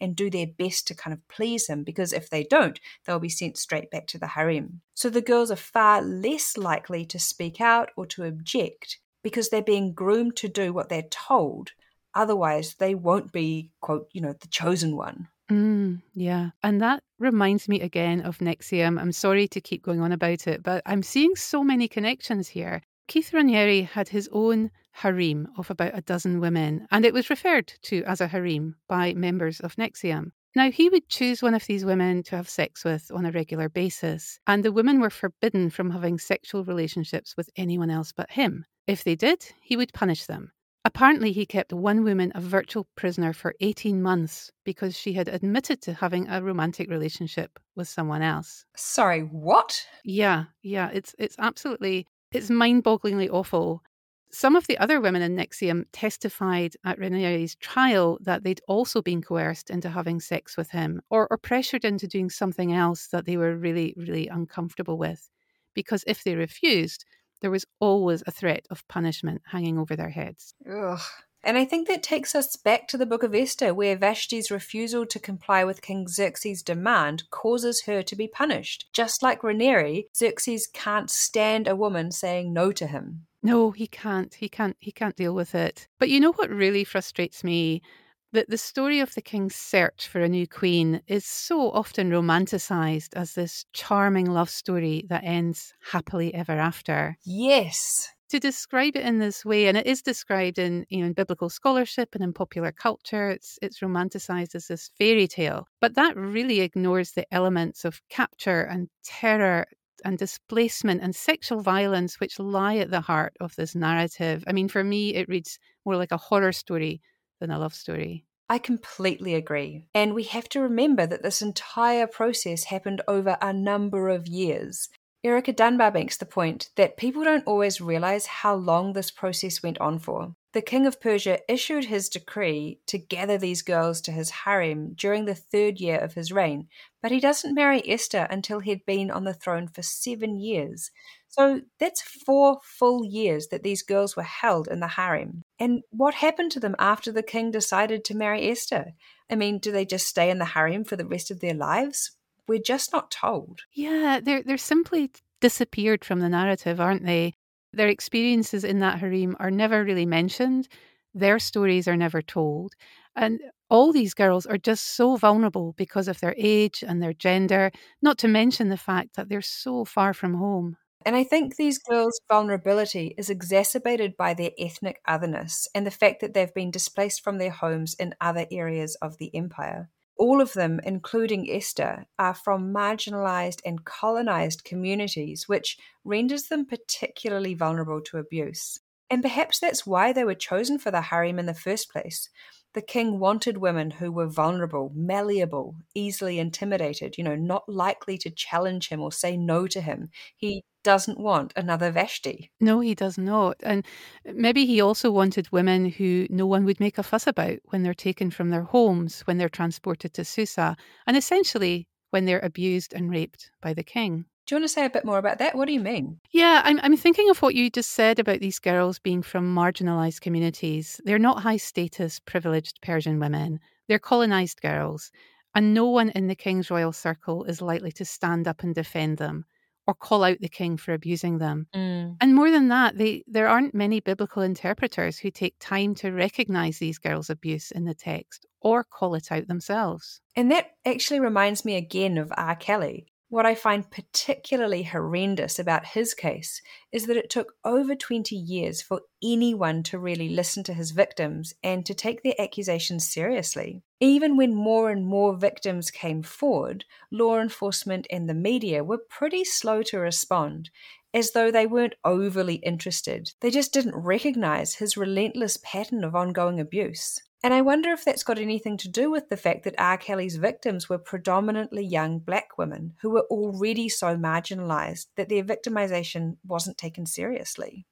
[0.00, 3.28] and do their best to kind of please him, because if they don't, they'll be
[3.28, 4.80] sent straight back to the harem.
[4.94, 9.62] So the girls are far less likely to speak out or to object because they're
[9.62, 11.70] being groomed to do what they're told.
[12.14, 15.28] Otherwise, they won't be, quote, you know, the chosen one.
[15.50, 16.50] Mm, yeah.
[16.62, 19.00] And that reminds me again of NXIVM.
[19.00, 22.82] I'm sorry to keep going on about it, but I'm seeing so many connections here.
[23.08, 27.72] Keith Raniere had his own harem of about a dozen women, and it was referred
[27.82, 30.32] to as a harem by members of NXIVM.
[30.54, 33.68] Now, he would choose one of these women to have sex with on a regular
[33.70, 38.66] basis, and the women were forbidden from having sexual relationships with anyone else but him.
[38.86, 40.52] If they did, he would punish them.
[40.84, 45.80] Apparently, he kept one woman a virtual prisoner for 18 months because she had admitted
[45.82, 48.64] to having a romantic relationship with someone else.
[48.76, 49.86] Sorry, what?
[50.04, 53.82] Yeah, yeah, it's it's absolutely it's mind-bogglingly awful.
[54.30, 59.20] Some of the other women in NXIVM testified at Raniere's trial that they'd also been
[59.20, 63.36] coerced into having sex with him or, or pressured into doing something else that they
[63.36, 65.28] were really, really uncomfortable with.
[65.74, 67.04] Because if they refused,
[67.42, 70.54] there was always a threat of punishment hanging over their heads.
[70.70, 71.00] Ugh.
[71.44, 75.04] And I think that takes us back to the Book of Esther, where Vashti's refusal
[75.06, 78.86] to comply with King Xerxes' demand causes her to be punished.
[78.92, 83.26] Just like Raniere, Xerxes can't stand a woman saying no to him.
[83.42, 84.32] No, he can't.
[84.34, 84.76] He can't.
[84.78, 85.88] He can't deal with it.
[85.98, 87.82] But you know what really frustrates me?
[88.30, 93.10] That the story of the king's search for a new queen is so often romanticized
[93.14, 97.18] as this charming love story that ends happily ever after.
[97.24, 98.08] Yes.
[98.32, 101.50] To describe it in this way, and it is described in you know in biblical
[101.50, 105.68] scholarship and in popular culture, it's it's romanticized as this fairy tale.
[105.82, 109.66] But that really ignores the elements of capture and terror
[110.02, 114.44] and displacement and sexual violence which lie at the heart of this narrative.
[114.46, 117.02] I mean, for me, it reads more like a horror story
[117.38, 118.24] than a love story.
[118.48, 119.84] I completely agree.
[119.94, 124.88] And we have to remember that this entire process happened over a number of years.
[125.24, 129.78] Ericka Dunbar makes the point that people don't always realize how long this process went
[129.78, 130.34] on for.
[130.52, 135.24] The king of Persia issued his decree to gather these girls to his harem during
[135.24, 136.66] the third year of his reign,
[137.00, 140.90] but he doesn't marry Esther until he'd been on the throne for seven years.
[141.28, 145.42] So that's four full years that these girls were held in the harem.
[145.58, 148.92] And what happened to them after the king decided to marry Esther?
[149.30, 152.10] I mean, do they just stay in the harem for the rest of their lives?
[152.48, 153.60] We're just not told.
[153.72, 157.34] Yeah, they're they're simply disappeared from the narrative, aren't they?
[157.72, 160.68] Their experiences in that harem are never really mentioned.
[161.14, 162.74] Their stories are never told.
[163.16, 167.70] And all these girls are just so vulnerable because of their age and their gender,
[168.02, 170.76] not to mention the fact that they're so far from home.
[171.04, 176.20] And I think these girls' vulnerability is exacerbated by their ethnic otherness and the fact
[176.20, 179.90] that they've been displaced from their homes in other areas of the empire.
[180.18, 187.54] All of them, including Esther, are from marginalized and colonized communities, which renders them particularly
[187.54, 188.78] vulnerable to abuse.
[189.10, 192.30] And perhaps that's why they were chosen for the harem in the first place.
[192.74, 198.30] The king wanted women who were vulnerable, malleable, easily intimidated, you know, not likely to
[198.30, 200.08] challenge him or say no to him.
[200.36, 202.50] He doesn't want another Vashti.
[202.60, 203.56] No, he does not.
[203.62, 203.84] And
[204.24, 207.94] maybe he also wanted women who no one would make a fuss about when they're
[207.94, 213.10] taken from their homes, when they're transported to Susa, and essentially when they're abused and
[213.10, 214.24] raped by the king.
[214.46, 215.54] Do you want to say a bit more about that?
[215.54, 216.18] What do you mean?
[216.30, 220.20] Yeah, I'm, I'm thinking of what you just said about these girls being from marginalized
[220.20, 221.00] communities.
[221.04, 225.10] They're not high status, privileged Persian women, they're colonized girls.
[225.54, 229.18] And no one in the king's royal circle is likely to stand up and defend
[229.18, 229.44] them
[229.86, 231.66] or call out the king for abusing them.
[231.74, 232.16] Mm.
[232.20, 236.78] And more than that, they, there aren't many biblical interpreters who take time to recognize
[236.78, 240.20] these girls' abuse in the text or call it out themselves.
[240.36, 242.54] And that actually reminds me again of R.
[242.56, 243.11] Kelly.
[243.32, 246.60] What I find particularly horrendous about his case
[246.92, 251.54] is that it took over 20 years for anyone to really listen to his victims
[251.64, 253.80] and to take their accusations seriously.
[254.00, 259.44] Even when more and more victims came forward, law enforcement and the media were pretty
[259.44, 260.68] slow to respond.
[261.14, 263.30] As though they weren't overly interested.
[263.40, 267.20] They just didn't recognize his relentless pattern of ongoing abuse.
[267.44, 269.98] And I wonder if that's got anything to do with the fact that R.
[269.98, 276.36] Kelly's victims were predominantly young black women who were already so marginalized that their victimization
[276.46, 277.84] wasn't taken seriously.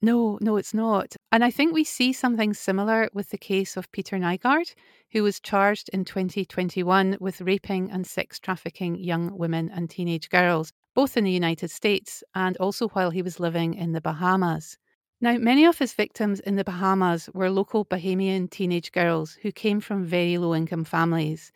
[0.00, 1.14] No, no, it's not.
[1.30, 4.74] And I think we see something similar with the case of Peter Nygard,
[5.12, 10.72] who was charged in 2021 with raping and sex trafficking young women and teenage girls,
[10.94, 14.78] both in the United States and also while he was living in the Bahamas.
[15.20, 19.80] Now, many of his victims in the Bahamas were local Bahamian teenage girls who came
[19.80, 21.52] from very low income families.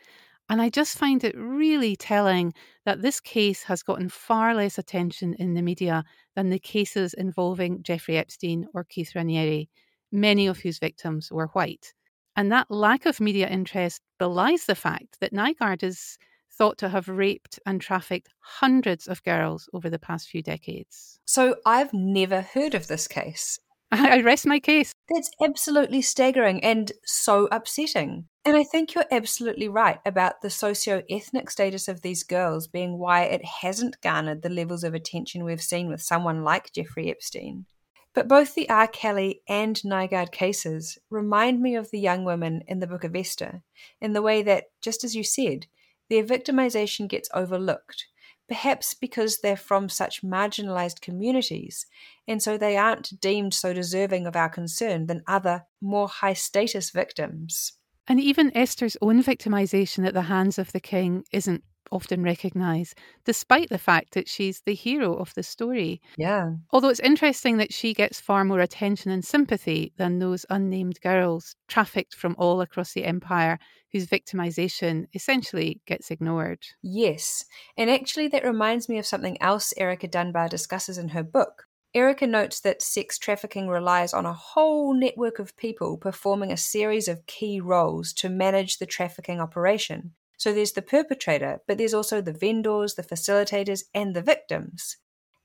[0.48, 5.34] And I just find it really telling that this case has gotten far less attention
[5.34, 6.04] in the media
[6.36, 9.68] than the cases involving Jeffrey Epstein or Keith Raniere,
[10.12, 11.92] many of whose victims were white.
[12.36, 16.18] And that lack of media interest belies the fact that Nygard is
[16.56, 21.18] thought to have raped and trafficked hundreds of girls over the past few decades.
[21.24, 23.58] So I've never heard of this case.
[23.92, 24.92] I rest my case.
[25.12, 28.26] That's absolutely staggering and so upsetting.
[28.44, 32.98] And I think you're absolutely right about the socio ethnic status of these girls being
[32.98, 37.66] why it hasn't garnered the levels of attention we've seen with someone like Jeffrey Epstein.
[38.14, 38.88] But both the R.
[38.88, 43.62] Kelly and Nygard cases remind me of the young women in the Book of Esther,
[44.00, 45.66] in the way that, just as you said,
[46.08, 48.06] their victimization gets overlooked,
[48.48, 51.86] perhaps because they're from such marginalized communities,
[52.28, 56.90] and so they aren't deemed so deserving of our concern than other, more high status
[56.90, 57.72] victims.
[58.08, 62.94] And even Esther's own victimization at the hands of the king isn't often recognise,
[63.24, 66.00] despite the fact that she's the hero of the story.
[66.16, 66.52] Yeah.
[66.70, 71.56] Although it's interesting that she gets far more attention and sympathy than those unnamed girls
[71.68, 73.58] trafficked from all across the empire
[73.92, 76.66] whose victimization essentially gets ignored.
[76.82, 77.44] Yes.
[77.76, 81.64] And actually, that reminds me of something else Erica Dunbar discusses in her book.
[81.94, 87.08] Erica notes that sex trafficking relies on a whole network of people performing a series
[87.08, 90.12] of key roles to manage the trafficking operation.
[90.36, 94.96] So there's the perpetrator, but there's also the vendors, the facilitators, and the victims.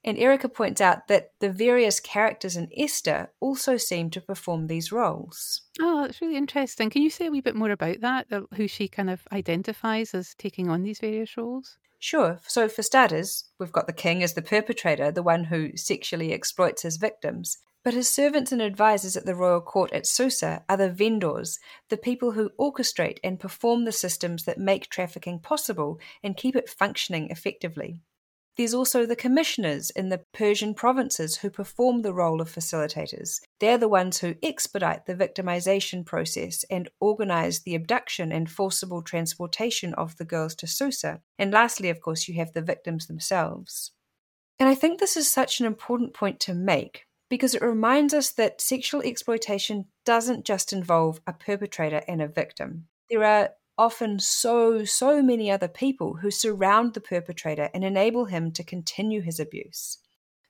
[0.03, 4.91] And Erica points out that the various characters in Esther also seem to perform these
[4.91, 5.61] roles.
[5.79, 6.89] Oh, that's really interesting.
[6.89, 8.27] Can you say a wee bit more about that?
[8.55, 11.77] Who she kind of identifies as taking on these various roles?
[11.99, 12.39] Sure.
[12.47, 16.81] So, for starters, we've got the king as the perpetrator, the one who sexually exploits
[16.81, 17.59] his victims.
[17.83, 21.97] But his servants and advisers at the royal court at Susa are the vendors, the
[21.97, 27.29] people who orchestrate and perform the systems that make trafficking possible and keep it functioning
[27.29, 27.99] effectively.
[28.57, 33.39] There's also the commissioners in the Persian provinces who perform the role of facilitators.
[33.59, 39.93] They're the ones who expedite the victimization process and organize the abduction and forcible transportation
[39.95, 41.21] of the girls to Susa.
[41.39, 43.93] And lastly, of course, you have the victims themselves.
[44.59, 48.29] And I think this is such an important point to make because it reminds us
[48.31, 52.87] that sexual exploitation doesn't just involve a perpetrator and a victim.
[53.09, 58.51] There are often so, so many other people who surround the perpetrator and enable him
[58.51, 59.97] to continue his abuse.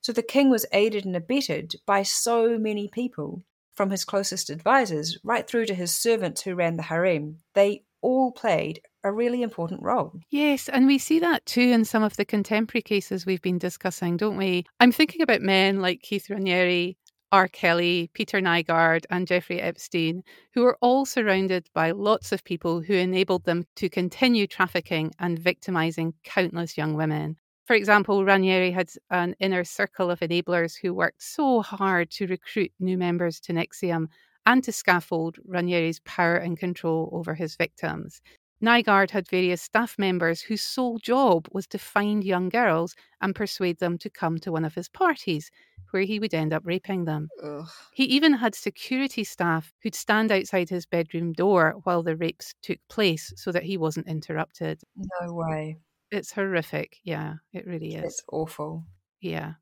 [0.00, 3.44] So the king was aided and abetted by so many people,
[3.76, 7.38] from his closest advisors right through to his servants who ran the harem.
[7.54, 10.12] They all played a really important role.
[10.30, 14.16] Yes, and we see that too in some of the contemporary cases we've been discussing,
[14.16, 14.64] don't we?
[14.80, 16.96] I'm thinking about men like Keith Raniere,
[17.32, 17.48] R.
[17.48, 22.92] Kelly, Peter Nygard, and Jeffrey Epstein, who were all surrounded by lots of people who
[22.92, 27.36] enabled them to continue trafficking and victimizing countless young women.
[27.64, 32.72] For example, Raniere had an inner circle of enablers who worked so hard to recruit
[32.78, 34.08] new members to NXIVM
[34.44, 38.20] and to scaffold Raniere's power and control over his victims.
[38.62, 43.78] Nygard had various staff members whose sole job was to find young girls and persuade
[43.80, 45.50] them to come to one of his parties,
[45.90, 47.28] where he would end up raping them.
[47.42, 47.68] Ugh.
[47.92, 52.78] He even had security staff who'd stand outside his bedroom door while the rapes took
[52.88, 54.80] place so that he wasn't interrupted.
[55.20, 55.78] No way.
[56.10, 56.98] It's horrific.
[57.04, 58.04] Yeah, it really is.
[58.04, 58.84] It's awful.
[59.20, 59.54] Yeah.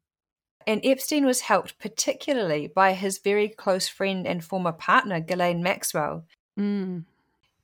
[0.66, 6.26] And Epstein was helped particularly by his very close friend and former partner, Ghislaine Maxwell.
[6.58, 7.04] Mm.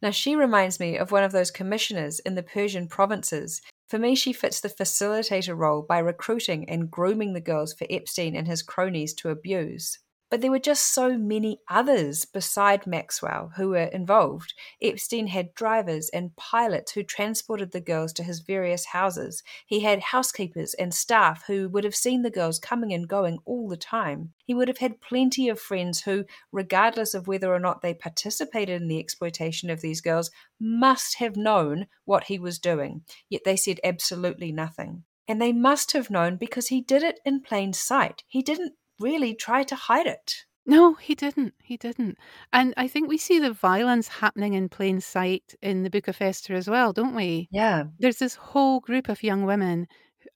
[0.03, 3.63] Now, she reminds me of one of those commissioners in the Persian provinces.
[3.89, 8.37] For me, she fits the facilitator role by recruiting and grooming the girls for Epstein
[8.37, 9.99] and his cronies to abuse.
[10.29, 14.55] But there were just so many others beside Maxwell who were involved.
[14.83, 19.45] Epstein had drivers and pilots who transported the girls to his various houses.
[19.67, 23.69] He had housekeepers and staff who would have seen the girls coming and going all
[23.69, 24.33] the time.
[24.45, 28.83] He would have had plenty of friends who, regardless of whether or not they participated
[28.83, 33.57] in the exploitation of these girls, must have known what he was doing, yet they
[33.57, 35.05] said absolutely nothing.
[35.29, 38.23] And they must have known because he did it in plain sight.
[38.29, 40.45] He didn't really try to hide it.
[40.67, 41.55] No, he didn't.
[41.63, 42.19] He didn't.
[42.53, 46.21] And I think we see the violence happening in plain sight in the Book of
[46.21, 47.49] Esther as well, don't we?
[47.53, 47.85] Yeah.
[48.01, 49.87] There's this whole group of young women,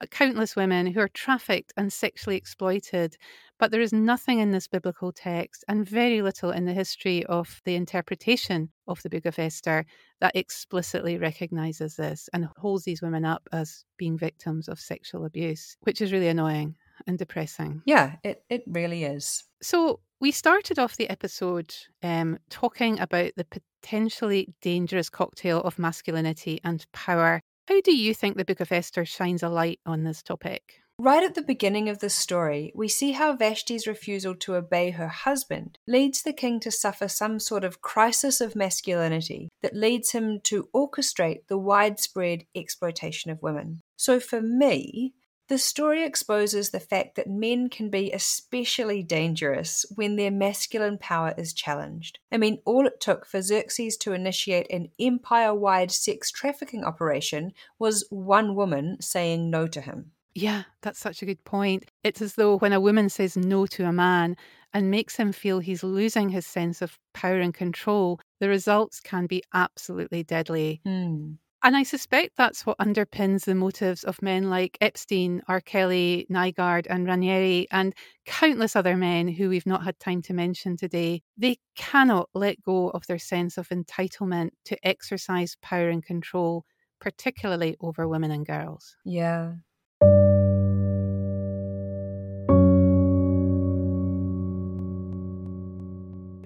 [0.00, 3.16] uh, countless women, who are trafficked and sexually exploited.
[3.58, 7.61] But there is nothing in this biblical text and very little in the history of
[7.64, 9.84] the interpretation of the Book of Esther
[10.20, 15.76] that explicitly recognizes this and holds these women up as being victims of sexual abuse,
[15.80, 16.76] which is really annoying
[17.07, 17.82] and depressing.
[17.84, 19.44] Yeah, it, it really is.
[19.62, 23.46] So, we started off the episode um, talking about the
[23.80, 27.40] potentially dangerous cocktail of masculinity and power.
[27.66, 30.80] How do you think the Book of Esther shines a light on this topic?
[31.03, 35.09] Right at the beginning of the story, we see how Vashti's refusal to obey her
[35.09, 40.40] husband leads the king to suffer some sort of crisis of masculinity that leads him
[40.44, 43.80] to orchestrate the widespread exploitation of women.
[43.96, 45.14] So, for me,
[45.51, 51.34] the story exposes the fact that men can be especially dangerous when their masculine power
[51.36, 52.20] is challenged.
[52.30, 57.53] I mean, all it took for Xerxes to initiate an empire wide sex trafficking operation
[57.80, 60.12] was one woman saying no to him.
[60.36, 61.84] Yeah, that's such a good point.
[62.05, 64.36] It's as though when a woman says no to a man
[64.72, 69.26] and makes him feel he's losing his sense of power and control, the results can
[69.26, 70.80] be absolutely deadly.
[70.84, 71.32] Hmm.
[71.62, 75.61] And I suspect that's what underpins the motives of men like Epstein, R.
[75.61, 77.94] Kelly, Nygard, and Raniere, and
[78.24, 81.20] countless other men who we've not had time to mention today.
[81.36, 86.64] They cannot let go of their sense of entitlement to exercise power and control,
[86.98, 88.96] particularly over women and girls.
[89.04, 89.56] Yeah.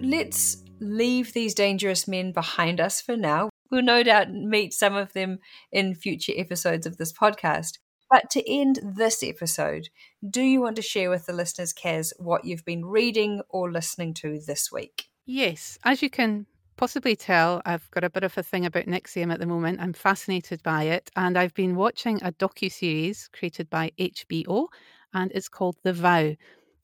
[0.01, 3.51] Let's leave these dangerous men behind us for now.
[3.71, 5.39] We'll no doubt meet some of them
[5.73, 7.79] in future episodes of this podcast.
[8.11, 9.89] But to end this episode,
[10.29, 14.15] do you want to share with the listeners, Caz, what you've been reading or listening
[14.15, 15.09] to this week?
[15.27, 16.47] Yes, as you can
[16.77, 19.81] possibly tell, I've got a bit of a thing about NXIVM at the moment.
[19.81, 24.69] I'm fascinated by it, and I've been watching a docu series created by HBO,
[25.13, 26.37] and it's called The Vow,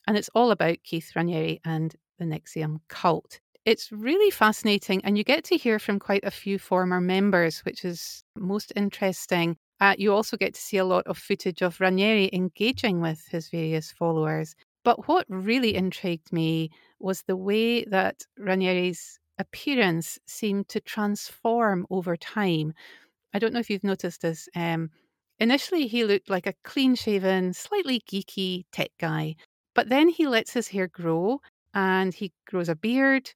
[0.06, 3.40] and it's all about Keith Raniere and the NXIVM cult.
[3.66, 7.84] It's really fascinating, and you get to hear from quite a few former members, which
[7.84, 9.56] is most interesting.
[9.80, 13.48] Uh, you also get to see a lot of footage of Raniere engaging with his
[13.48, 14.54] various followers.
[14.82, 22.16] But what really intrigued me was the way that Raniere's appearance seemed to transform over
[22.16, 22.72] time.
[23.34, 24.48] I don't know if you've noticed this.
[24.56, 24.90] Um,
[25.38, 29.36] initially, he looked like a clean shaven, slightly geeky tech guy,
[29.74, 31.40] but then he lets his hair grow
[31.74, 33.32] and he grows a beard.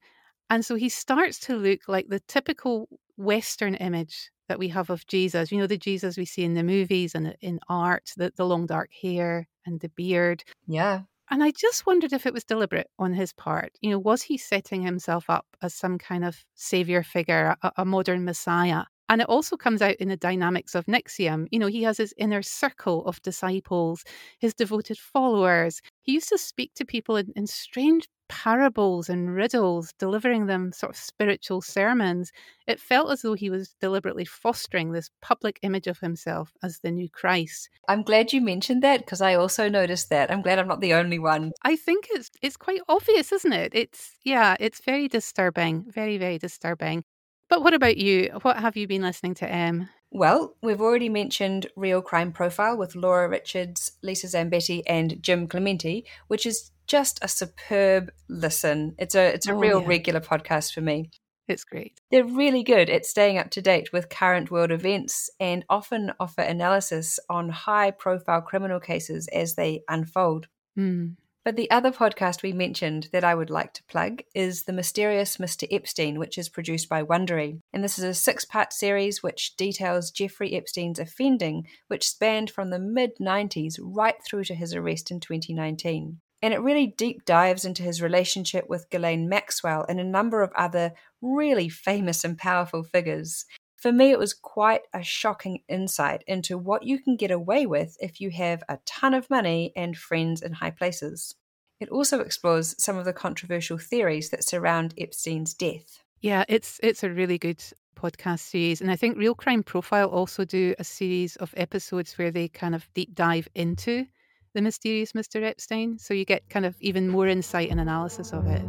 [0.51, 5.07] And so he starts to look like the typical Western image that we have of
[5.07, 5.51] Jesus.
[5.51, 8.67] You know, the Jesus we see in the movies and in art, the, the long
[8.67, 10.45] dark hair and the beard.
[10.67, 11.03] Yeah.
[11.31, 13.73] And I just wondered if it was deliberate on his part.
[13.81, 17.85] You know, was he setting himself up as some kind of savior figure, a, a
[17.85, 18.85] modern messiah?
[19.09, 21.49] And it also comes out in the dynamics of NXIVM.
[21.51, 24.05] You know, he has his inner circle of disciples,
[24.39, 25.83] his devoted followers.
[26.03, 30.91] He used to speak to people in, in strange parables and riddles, delivering them sort
[30.91, 32.33] of spiritual sermons.
[32.67, 36.91] It felt as though he was deliberately fostering this public image of himself as the
[36.91, 37.71] new Christ.
[37.89, 40.31] I'm glad you mentioned that because I also noticed that.
[40.31, 41.53] I'm glad I'm not the only one.
[41.63, 43.73] I think it's it's quite obvious, isn't it?
[43.75, 47.05] It's yeah, it's very disturbing, very very disturbing.
[47.49, 48.31] But what about you?
[48.43, 49.89] What have you been listening to, Em?
[50.11, 56.05] Well, we've already mentioned Real Crime Profile with Laura Richards, Lisa Zambetti, and Jim Clemente,
[56.29, 58.95] which is just a superb listen.
[58.99, 59.89] It's a it's a Oh, real yeah.
[59.89, 61.11] regular podcast for me.
[61.47, 62.01] It's great.
[62.11, 66.41] They're really good at staying up to date with current world events and often offer
[66.41, 70.47] analysis on high profile criminal cases as they unfold.
[70.79, 71.17] Mm.
[71.45, 75.37] But the other podcast we mentioned that I would like to plug is The Mysterious
[75.37, 75.69] Mr.
[75.71, 77.61] Epstein, which is produced by Wondery.
[77.71, 82.71] And this is a six part series which details Jeffrey Epstein's offending, which spanned from
[82.71, 86.21] the mid 90s right through to his arrest in 2019.
[86.45, 90.53] And it really deep dives into his relationship with Ghislaine Maxwell and a number of
[90.55, 90.93] other
[91.23, 93.47] really famous and powerful figures.
[93.79, 97.97] For me, it was quite a shocking insight into what you can get away with
[97.99, 101.35] if you have a ton of money and friends in high places.
[101.81, 106.03] It also explores some of the controversial theories that surround Epstein's death.
[106.21, 107.65] Yeah, it's it's a really good
[107.97, 112.31] podcast series, and I think Real Crime Profile also do a series of episodes where
[112.31, 114.07] they kind of deep dive into
[114.55, 115.43] the mysterious Mr.
[115.43, 118.63] Epstein, so you get kind of even more insight and analysis of it.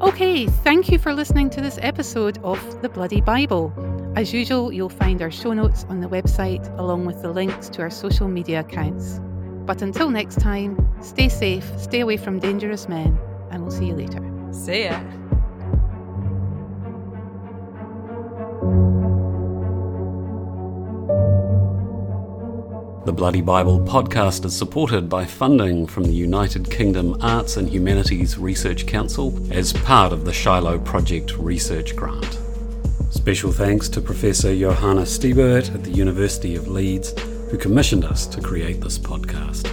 [0.00, 3.72] Okay, thank you for listening to this episode of The Bloody Bible.
[4.16, 7.82] As usual, you'll find our show notes on the website along with the links to
[7.82, 9.20] our social media accounts.
[9.66, 13.18] But until next time, stay safe, stay away from dangerous men,
[13.50, 14.20] and we'll see you later.
[14.52, 15.00] See ya.
[23.04, 28.38] The Bloody Bible podcast is supported by funding from the United Kingdom Arts and Humanities
[28.38, 32.38] Research Council as part of the Shiloh Project Research Grant.
[33.10, 37.12] Special thanks to Professor Johanna Stiebert at the University of Leeds,
[37.50, 39.64] who commissioned us to create this podcast.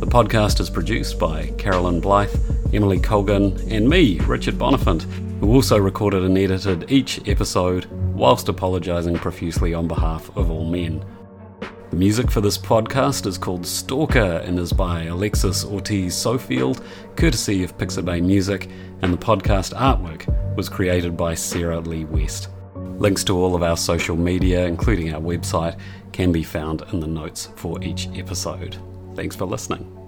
[0.00, 2.34] The podcast is produced by Carolyn Blyth,
[2.72, 5.02] Emily Colgan, and me, Richard Bonifant,
[5.40, 7.84] who also recorded and edited each episode
[8.14, 11.04] whilst apologising profusely on behalf of all men.
[11.94, 16.84] The music for this podcast is called Stalker and is by Alexis Ortiz Sofield,
[17.14, 18.68] courtesy of Pixabay Music,
[19.02, 20.26] and the podcast artwork
[20.56, 22.48] was created by Sarah Lea West.
[22.74, 25.78] Links to all of our social media, including our website,
[26.10, 28.76] can be found in the notes for each episode.
[29.14, 30.03] Thanks for listening.